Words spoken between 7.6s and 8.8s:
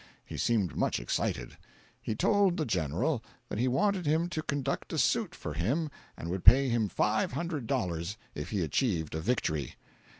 dollars if he